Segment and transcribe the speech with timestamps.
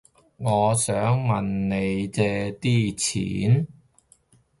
[0.37, 0.95] 我想
[1.27, 3.67] 問你借啲錢